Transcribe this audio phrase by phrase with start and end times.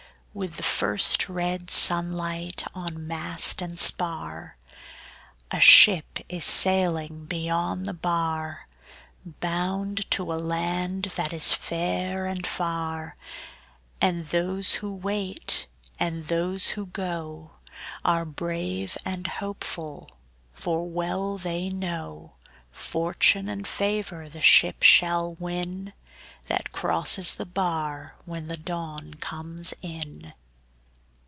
[0.33, 4.55] With the first red sunlight on mast and spar
[5.51, 8.69] A ship is sailing beyond the bar,
[9.25, 13.17] Bound to a land that is fair and far;
[13.99, 15.67] And those who wait
[15.99, 17.51] and those who go
[18.05, 20.11] Are brave and hopeful,
[20.53, 22.35] for well they know
[22.71, 25.91] Fortune and favor the ship shall win
[26.47, 30.33] That crosses the bar when the dawn comes in.